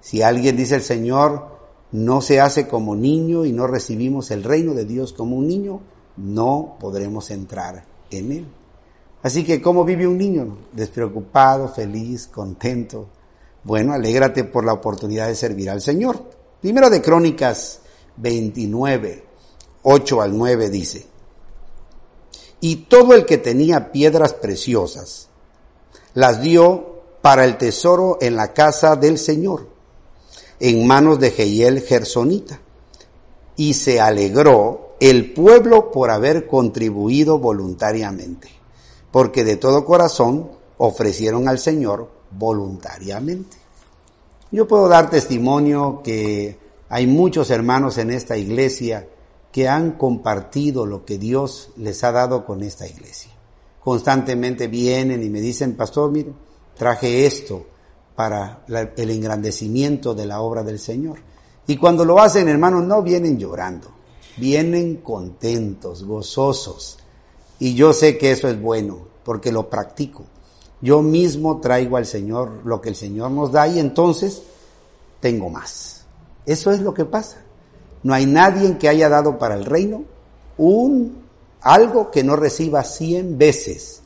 Si 0.00 0.22
alguien 0.22 0.56
dice 0.56 0.76
el 0.76 0.82
Señor, 0.82 1.48
no 1.90 2.20
se 2.20 2.38
hace 2.40 2.68
como 2.68 2.94
niño 2.94 3.44
y 3.44 3.52
no 3.52 3.66
recibimos 3.66 4.30
el 4.30 4.44
reino 4.44 4.72
de 4.72 4.84
Dios 4.84 5.12
como 5.12 5.34
un 5.34 5.48
niño, 5.48 5.80
no 6.16 6.76
podremos 6.78 7.28
entrar 7.32 7.86
en 8.12 8.30
él. 8.30 8.46
Así 9.22 9.44
que, 9.44 9.60
¿cómo 9.60 9.84
vive 9.84 10.06
un 10.06 10.18
niño? 10.18 10.56
Despreocupado, 10.72 11.68
feliz, 11.68 12.26
contento. 12.26 13.08
Bueno, 13.64 13.92
alégrate 13.92 14.44
por 14.44 14.64
la 14.64 14.72
oportunidad 14.72 15.28
de 15.28 15.34
servir 15.34 15.68
al 15.70 15.82
Señor. 15.82 16.22
Primero 16.60 16.88
de 16.88 17.02
Crónicas 17.02 17.80
29, 18.16 19.24
8 19.82 20.22
al 20.22 20.36
9 20.36 20.70
dice, 20.70 21.06
y 22.60 22.76
todo 22.76 23.14
el 23.14 23.24
que 23.24 23.38
tenía 23.38 23.90
piedras 23.90 24.34
preciosas 24.34 25.28
las 26.14 26.42
dio 26.42 27.00
para 27.22 27.44
el 27.44 27.56
tesoro 27.56 28.18
en 28.20 28.36
la 28.36 28.52
casa 28.52 28.96
del 28.96 29.18
Señor, 29.18 29.68
en 30.58 30.86
manos 30.86 31.18
de 31.20 31.30
Jehiel 31.30 31.80
Gersonita. 31.80 32.60
Y 33.56 33.74
se 33.74 34.00
alegró 34.00 34.96
el 35.00 35.32
pueblo 35.32 35.90
por 35.90 36.10
haber 36.10 36.46
contribuido 36.46 37.38
voluntariamente, 37.38 38.48
porque 39.10 39.44
de 39.44 39.56
todo 39.56 39.84
corazón 39.84 40.50
ofrecieron 40.78 41.48
al 41.48 41.58
Señor 41.58 42.10
voluntariamente. 42.30 43.56
Yo 44.50 44.66
puedo 44.66 44.88
dar 44.88 45.10
testimonio 45.10 46.00
que 46.02 46.58
hay 46.88 47.06
muchos 47.06 47.50
hermanos 47.50 47.98
en 47.98 48.10
esta 48.10 48.36
iglesia 48.36 49.08
que 49.52 49.68
han 49.68 49.92
compartido 49.92 50.86
lo 50.86 51.04
que 51.04 51.18
Dios 51.18 51.70
les 51.76 52.02
ha 52.04 52.12
dado 52.12 52.44
con 52.44 52.62
esta 52.62 52.86
iglesia. 52.86 53.30
Constantemente 53.82 54.68
vienen 54.68 55.22
y 55.22 55.30
me 55.30 55.40
dicen, 55.40 55.76
pastor, 55.76 56.10
mire, 56.10 56.32
traje 56.76 57.26
esto 57.26 57.66
para 58.14 58.64
el 58.96 59.10
engrandecimiento 59.10 60.14
de 60.14 60.26
la 60.26 60.40
obra 60.40 60.62
del 60.62 60.78
Señor. 60.78 61.18
Y 61.66 61.76
cuando 61.76 62.04
lo 62.04 62.20
hacen, 62.20 62.48
hermanos, 62.48 62.84
no 62.84 63.02
vienen 63.02 63.38
llorando, 63.38 63.88
vienen 64.36 64.96
contentos, 64.96 66.04
gozosos. 66.04 66.98
Y 67.60 67.74
yo 67.74 67.92
sé 67.92 68.18
que 68.18 68.32
eso 68.32 68.48
es 68.48 68.60
bueno, 68.60 68.98
porque 69.22 69.52
lo 69.52 69.70
practico. 69.70 70.24
Yo 70.80 71.02
mismo 71.02 71.60
traigo 71.60 71.96
al 71.96 72.06
Señor 72.06 72.62
lo 72.64 72.80
que 72.80 72.88
el 72.88 72.96
Señor 72.96 73.30
nos 73.30 73.52
da 73.52 73.68
y 73.68 73.78
entonces 73.78 74.42
tengo 75.20 75.50
más. 75.50 76.04
Eso 76.46 76.72
es 76.72 76.80
lo 76.80 76.94
que 76.94 77.04
pasa. 77.04 77.36
No 78.02 78.14
hay 78.14 78.26
nadie 78.26 78.78
que 78.78 78.88
haya 78.88 79.08
dado 79.08 79.38
para 79.38 79.54
el 79.54 79.66
reino 79.66 80.04
un 80.56 81.20
algo 81.60 82.10
que 82.10 82.24
no 82.24 82.36
reciba 82.36 82.82
cien 82.82 83.36
veces 83.36 84.02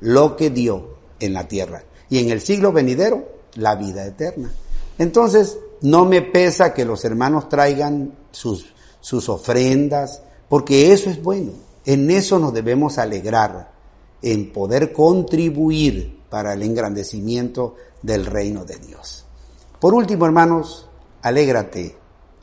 lo 0.00 0.36
que 0.36 0.50
dio 0.50 0.96
en 1.20 1.34
la 1.34 1.46
tierra. 1.46 1.84
Y 2.08 2.18
en 2.18 2.30
el 2.30 2.40
siglo 2.40 2.72
venidero, 2.72 3.28
la 3.54 3.74
vida 3.74 4.06
eterna. 4.06 4.50
Entonces, 4.98 5.58
no 5.82 6.06
me 6.06 6.22
pesa 6.22 6.72
que 6.72 6.84
los 6.84 7.04
hermanos 7.04 7.48
traigan 7.48 8.14
sus, 8.30 8.66
sus 9.00 9.28
ofrendas, 9.28 10.22
porque 10.48 10.92
eso 10.92 11.10
es 11.10 11.22
bueno. 11.22 11.52
En 11.86 12.10
eso 12.10 12.38
nos 12.38 12.54
debemos 12.54 12.98
alegrar, 12.98 13.72
en 14.22 14.52
poder 14.52 14.92
contribuir 14.92 16.22
para 16.30 16.54
el 16.54 16.62
engrandecimiento 16.62 17.76
del 18.00 18.24
reino 18.24 18.64
de 18.64 18.76
Dios. 18.76 19.26
Por 19.78 19.92
último, 19.92 20.24
hermanos, 20.24 20.88
alégrate, 21.20 21.94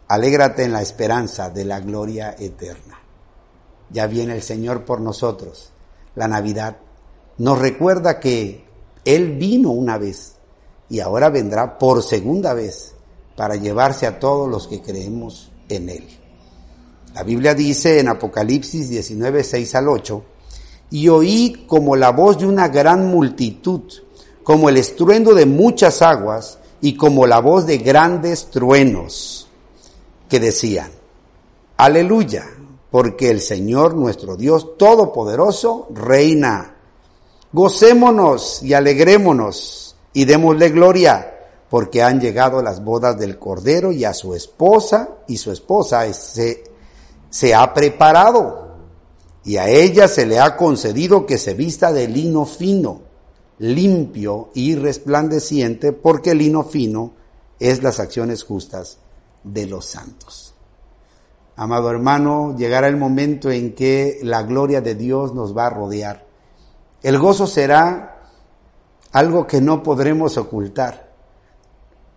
alégrate 0.07 0.63
en 0.63 0.74
la 0.74 0.81
esperanza 0.81 1.50
de 1.50 1.65
la 1.65 1.79
gloria 1.79 2.36
eterna. 2.38 3.00
Ya 3.89 4.05
viene 4.05 4.36
el 4.36 4.43
Señor 4.43 4.86
por 4.86 5.01
nosotros. 5.01 5.71
La 6.15 6.27
Navidad 6.27 6.77
nos 7.39 7.57
recuerda 7.57 8.19
que 8.19 8.63
Él 9.03 9.38
vino 9.38 9.71
una 9.71 9.98
vez 9.98 10.36
y 10.88 11.00
ahora 11.00 11.29
vendrá 11.29 11.79
por 11.79 12.03
segunda 12.03 12.53
vez 12.53 12.93
para 13.36 13.55
llevarse 13.55 14.05
a 14.05 14.19
todos 14.19 14.48
los 14.48 14.67
que 14.67 14.81
creemos 14.81 15.51
en 15.67 15.89
Él. 15.89 16.21
La 17.13 17.24
Biblia 17.24 17.53
dice 17.53 18.00
en 18.00 18.08
Apocalipsis 18.08 18.89
19, 18.89 19.44
6 19.44 19.75
al 19.75 19.89
8, 19.89 20.24
y 20.91 21.10
oí 21.10 21.65
como 21.68 21.96
la 21.96 22.12
voz 22.12 22.39
de 22.39 22.46
una 22.46 22.70
gran 22.70 23.08
multitud, 23.08 23.82
como 24.44 24.70
el 24.70 24.77
estruendo 24.77 25.34
de 25.34 25.46
muchas 25.46 26.01
aguas 26.01 26.60
y 26.80 26.96
como 26.96 27.27
la 27.27 27.39
voz 27.39 27.65
de 27.65 27.77
grandes 27.80 28.50
truenos, 28.50 29.48
que 30.30 30.39
decían, 30.39 30.91
aleluya, 31.77 32.46
porque 32.89 33.30
el 33.30 33.41
Señor 33.41 33.96
nuestro 33.96 34.36
Dios 34.36 34.77
Todopoderoso 34.77 35.88
reina. 35.94 36.75
Gocémonos 37.53 38.63
y 38.63 38.74
alegrémonos 38.74 39.96
y 40.13 40.25
démosle 40.25 40.70
gloria 40.70 41.32
porque 41.70 42.03
han 42.03 42.20
llegado 42.20 42.62
las 42.62 42.84
bodas 42.84 43.18
del 43.18 43.39
Cordero 43.39 43.94
y 43.94 44.03
a 44.03 44.13
su 44.13 44.36
esposa, 44.36 45.10
y 45.27 45.38
su 45.38 45.53
esposa 45.53 46.12
se, 46.13 46.71
se 47.31 47.55
ha 47.55 47.73
preparado, 47.73 48.75
y 49.43 49.57
a 49.57 49.67
ella 49.67 50.07
se 50.07 50.27
le 50.27 50.39
ha 50.39 50.55
concedido 50.55 51.25
que 51.25 51.39
se 51.39 51.55
vista 51.55 51.91
de 51.91 52.07
lino 52.07 52.45
fino, 52.45 53.01
limpio 53.57 54.51
y 54.53 54.75
resplandeciente, 54.75 55.93
porque 55.93 56.31
el 56.31 56.38
lino 56.38 56.63
fino 56.63 57.13
es 57.59 57.81
las 57.81 58.00
acciones 58.00 58.43
justas 58.43 59.00
de 59.43 59.65
los 59.65 59.85
santos. 59.85 60.53
Amado 61.55 61.89
hermano, 61.89 62.55
llegará 62.57 62.88
el 62.88 62.97
momento 62.97 63.50
en 63.50 63.73
que 63.73 64.19
la 64.21 64.43
gloria 64.43 64.81
de 64.81 64.93
Dios 64.93 65.33
nos 65.33 65.57
va 65.57 65.67
a 65.67 65.71
rodear. 65.71 66.27
El 67.01 67.17
gozo 67.17 67.47
será 67.47 68.19
algo 69.11 69.47
que 69.47 69.61
no 69.61 69.81
podremos 69.81 70.38
ocultar 70.38 71.11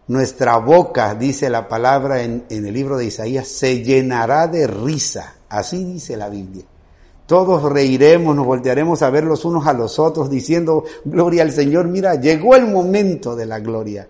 nuestra 0.07 0.59
boca, 0.59 1.15
dice 1.15 1.49
la 1.49 1.69
palabra 1.69 2.23
en, 2.23 2.45
el 2.51 2.73
libro 2.73 2.97
de 2.97 3.07
Isaías, 3.07 3.49
se 3.49 3.83
llenará 3.83 4.47
de 4.47 4.67
risa. 4.67 5.37
Así 5.49 5.85
dice 5.85 6.17
la 6.17 6.29
Biblia. 6.29 6.65
Todos 7.27 7.63
reiremos, 7.73 8.37
nos 8.37 8.45
voltearemos 8.45 9.01
a 9.03 9.09
ver 9.09 9.25
los 9.25 9.45
unos 9.47 9.67
a 9.67 9.73
los 9.73 9.99
otros 9.99 10.29
diciendo, 10.29 10.85
gloria 11.05 11.43
al 11.43 11.53
Señor, 11.53 11.89
mira, 11.89 12.17
llegó 12.17 12.55
el 12.55 12.67
momento 12.67 13.35
de 13.35 13.47
la 13.47 13.61
gloria. 13.61 14.09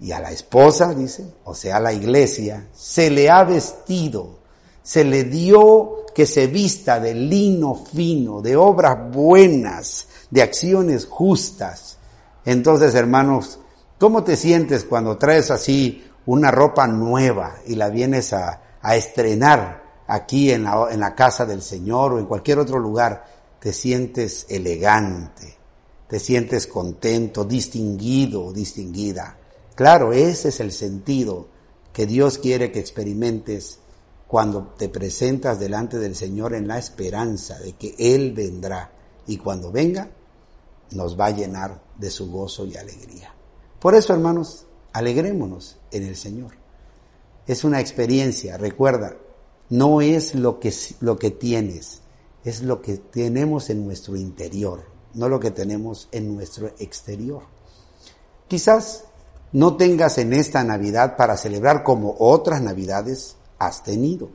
Y 0.00 0.12
a 0.12 0.20
la 0.20 0.30
esposa, 0.30 0.94
dice, 0.94 1.26
o 1.44 1.54
sea, 1.54 1.76
a 1.76 1.80
la 1.80 1.92
iglesia, 1.92 2.68
se 2.74 3.10
le 3.10 3.28
ha 3.28 3.44
vestido, 3.44 4.38
se 4.82 5.04
le 5.04 5.24
dio 5.24 6.06
que 6.14 6.24
se 6.24 6.46
vista 6.46 6.98
de 6.98 7.14
lino 7.14 7.74
fino, 7.74 8.40
de 8.40 8.56
obras 8.56 9.12
buenas, 9.12 10.06
de 10.30 10.40
acciones 10.40 11.04
justas. 11.04 11.98
Entonces, 12.46 12.94
hermanos, 12.94 13.58
¿Cómo 13.98 14.24
te 14.24 14.36
sientes 14.36 14.84
cuando 14.84 15.16
traes 15.16 15.50
así 15.50 16.04
una 16.26 16.50
ropa 16.50 16.86
nueva 16.86 17.56
y 17.66 17.76
la 17.76 17.88
vienes 17.88 18.34
a, 18.34 18.62
estrenar 18.94 20.04
aquí 20.06 20.52
en 20.52 20.64
la, 20.64 20.88
en 20.90 21.00
la 21.00 21.14
casa 21.14 21.46
del 21.46 21.62
Señor 21.62 22.12
o 22.12 22.18
en 22.18 22.26
cualquier 22.26 22.58
otro 22.58 22.78
lugar? 22.78 23.24
Te 23.58 23.72
sientes 23.72 24.44
elegante, 24.50 25.56
te 26.08 26.20
sientes 26.20 26.66
contento, 26.66 27.46
distinguido, 27.46 28.52
distinguida. 28.52 29.38
Claro, 29.74 30.12
ese 30.12 30.50
es 30.50 30.60
el 30.60 30.72
sentido 30.72 31.48
que 31.94 32.06
Dios 32.06 32.36
quiere 32.36 32.70
que 32.70 32.80
experimentes 32.80 33.78
cuando 34.26 34.74
te 34.76 34.90
presentas 34.90 35.58
delante 35.58 35.98
del 35.98 36.14
Señor 36.14 36.52
en 36.52 36.68
la 36.68 36.78
esperanza 36.78 37.58
de 37.60 37.72
que 37.72 37.94
Él 37.98 38.32
vendrá 38.32 38.90
y 39.26 39.38
cuando 39.38 39.72
venga 39.72 40.10
nos 40.90 41.18
va 41.18 41.26
a 41.26 41.30
llenar 41.30 41.80
de 41.96 42.10
su 42.10 42.30
gozo 42.30 42.66
y 42.66 42.76
alegría. 42.76 43.35
Por 43.86 43.94
eso, 43.94 44.12
hermanos, 44.12 44.66
alegrémonos 44.92 45.76
en 45.92 46.02
el 46.02 46.16
Señor. 46.16 46.54
Es 47.46 47.62
una 47.62 47.78
experiencia, 47.78 48.58
recuerda, 48.58 49.16
no 49.70 50.00
es 50.00 50.34
lo 50.34 50.58
que, 50.58 50.74
lo 50.98 51.16
que 51.16 51.30
tienes, 51.30 52.00
es 52.42 52.62
lo 52.62 52.82
que 52.82 52.96
tenemos 52.96 53.70
en 53.70 53.86
nuestro 53.86 54.16
interior, 54.16 54.82
no 55.14 55.28
lo 55.28 55.38
que 55.38 55.52
tenemos 55.52 56.08
en 56.10 56.34
nuestro 56.34 56.72
exterior. 56.80 57.42
Quizás 58.48 59.04
no 59.52 59.76
tengas 59.76 60.18
en 60.18 60.32
esta 60.32 60.64
Navidad 60.64 61.16
para 61.16 61.36
celebrar 61.36 61.84
como 61.84 62.16
otras 62.18 62.60
Navidades 62.60 63.36
has 63.60 63.84
tenido, 63.84 64.30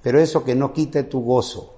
pero 0.00 0.20
eso 0.20 0.44
que 0.44 0.54
no 0.54 0.72
quite 0.72 1.02
tu 1.02 1.24
gozo, 1.24 1.74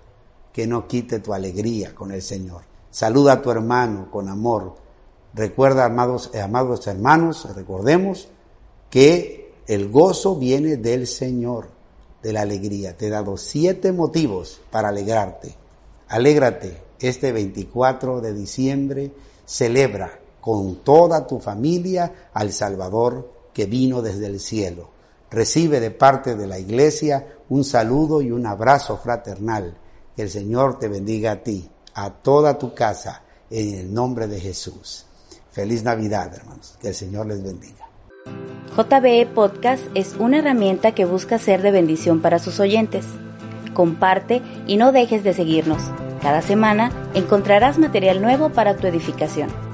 que 0.53 0.67
no 0.67 0.87
quite 0.87 1.21
tu 1.21 1.33
alegría 1.33 1.95
con 1.95 2.13
el 2.13 2.21
Señor. 2.21 2.65
Saluda 2.91 3.33
a 3.33 3.41
tu 3.41 3.51
hermano 3.51 4.11
con 4.11 4.29
amor, 4.29 4.88
Recuerda, 5.35 5.85
amados, 5.85 6.31
eh, 6.35 6.41
amados 6.41 6.87
hermanos, 6.87 7.47
recordemos 7.55 8.29
que 8.91 9.53
el 9.67 9.91
gozo 9.91 10.37
viene 10.37 10.77
del 10.77 11.07
Señor, 11.07 11.69
de 12.23 12.33
la 12.33 12.41
alegría. 12.43 12.97
Te 12.97 13.07
he 13.07 13.11
dado 13.11 13.37
siete 13.37 13.93
motivos 13.93 14.61
para 14.71 14.89
alegrarte. 14.89 15.55
Alégrate 16.09 16.83
este 17.01 17.33
24 17.33 18.21
de 18.21 18.33
diciembre, 18.33 19.13
celebra 19.45 20.19
con 20.41 20.77
toda 20.77 21.27
tu 21.27 21.39
familia 21.39 22.31
al 22.33 22.53
Salvador 22.53 23.31
que 23.53 23.67
vino 23.67 24.01
desde 24.01 24.27
el 24.27 24.41
cielo. 24.41 24.89
Recibe 25.31 25.81
de 25.81 25.91
parte 25.91 26.35
de 26.35 26.47
la 26.47 26.59
iglesia 26.59 27.37
un 27.51 27.65
saludo 27.65 28.23
y 28.23 28.31
un 28.31 28.47
abrazo 28.47 28.97
fraternal. 28.97 29.77
Que 30.17 30.23
el 30.23 30.31
Señor 30.31 30.79
te 30.79 30.89
bendiga 30.89 31.33
a 31.33 31.43
ti, 31.43 31.69
a 31.95 32.11
toda 32.11 32.59
tu 32.59 32.75
casa, 32.75 33.23
en 33.51 33.75
el 33.75 33.93
nombre 33.93 34.27
de 34.27 34.41
Jesús. 34.41 35.08
Feliz 35.53 35.83
Navidad, 35.83 36.33
hermanos. 36.35 36.77
Que 36.81 36.89
el 36.89 36.95
Señor 36.95 37.27
les 37.27 37.43
bendiga. 37.43 37.89
JBE 38.77 39.27
Podcast 39.27 39.83
es 39.95 40.15
una 40.19 40.39
herramienta 40.39 40.93
que 40.93 41.05
busca 41.05 41.39
ser 41.39 41.63
de 41.63 41.71
bendición 41.71 42.21
para 42.21 42.39
sus 42.39 42.61
oyentes. 42.61 43.05
Comparte 43.75 44.43
y 44.67 44.77
no 44.77 44.93
dejes 44.93 45.25
de 45.25 45.35
seguirnos. 45.35 45.83
Cada 46.23 46.43
semana 46.43 46.93
encontrarás 47.15 47.79
material 47.79 48.23
nuevo 48.23 48.51
para 48.51 48.77
tu 48.77 48.87
edificación. 48.87 49.68